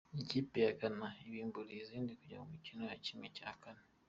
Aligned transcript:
Ikipe 0.21 0.57
ya 0.65 0.71
gana 0.81 1.07
ibimburiye 1.27 1.81
izindi 1.83 2.11
kujya 2.19 2.37
mu 2.41 2.47
mikino 2.53 2.81
ya 2.91 2.97
kimwe 3.05 3.27
cyakane 3.37 3.83